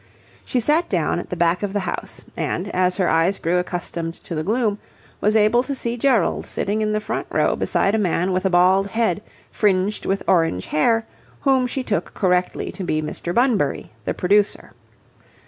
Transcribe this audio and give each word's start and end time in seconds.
She 0.43 0.59
sat 0.59 0.89
down 0.89 1.19
at 1.19 1.29
the 1.29 1.35
back 1.37 1.61
of 1.61 1.73
the 1.73 1.81
house, 1.81 2.25
and, 2.35 2.69
as 2.69 2.97
her 2.97 3.07
eyes 3.07 3.37
grew 3.37 3.59
accustomed 3.59 4.15
to 4.23 4.33
the 4.33 4.41
gloom, 4.41 4.79
was 5.19 5.35
able 5.35 5.61
to 5.61 5.75
see 5.75 5.95
Gerald 5.95 6.47
sitting 6.47 6.81
in 6.81 6.91
the 6.91 6.99
front 6.99 7.27
row 7.29 7.55
beside 7.55 7.93
a 7.93 7.99
man 7.99 8.31
with 8.31 8.43
a 8.43 8.49
bald 8.49 8.87
head 8.87 9.21
fringed 9.51 10.07
with 10.07 10.23
orange 10.27 10.65
hair 10.65 11.05
whom 11.41 11.67
she 11.67 11.83
took 11.83 12.15
correctly 12.15 12.71
to 12.71 12.83
be 12.83 12.99
Mr. 12.99 13.31
Bunbury, 13.31 13.91
the 14.05 14.15
producer. 14.15 14.71